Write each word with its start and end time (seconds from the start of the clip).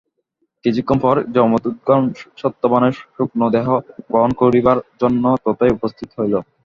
কিছুক্ষণ 0.65 0.97
পরে 0.99 1.21
যমদূতগণ 1.35 2.03
সত্যবানের 2.37 2.93
সূক্ষ্ম 3.07 3.41
দেহ 3.55 3.67
গ্রহণ 4.07 4.31
করিবার 4.41 4.77
জন্য 5.01 5.23
তথায় 5.43 5.75
উপস্থিত 5.77 6.09
হইল। 6.17 6.33